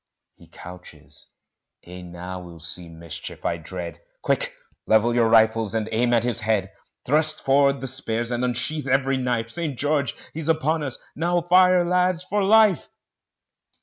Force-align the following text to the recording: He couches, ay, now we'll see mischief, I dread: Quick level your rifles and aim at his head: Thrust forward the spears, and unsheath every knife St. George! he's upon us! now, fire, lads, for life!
He 0.33 0.47
couches, 0.47 1.27
ay, 1.85 2.01
now 2.01 2.39
we'll 2.39 2.59
see 2.59 2.89
mischief, 2.89 3.45
I 3.45 3.57
dread: 3.57 3.99
Quick 4.23 4.55
level 4.87 5.13
your 5.13 5.29
rifles 5.29 5.75
and 5.75 5.87
aim 5.91 6.11
at 6.11 6.23
his 6.23 6.39
head: 6.39 6.71
Thrust 7.05 7.39
forward 7.45 7.81
the 7.81 7.87
spears, 7.87 8.31
and 8.31 8.43
unsheath 8.43 8.87
every 8.87 9.17
knife 9.17 9.51
St. 9.51 9.77
George! 9.77 10.15
he's 10.33 10.49
upon 10.49 10.81
us! 10.81 10.97
now, 11.15 11.39
fire, 11.41 11.85
lads, 11.87 12.23
for 12.23 12.43
life! 12.43 12.89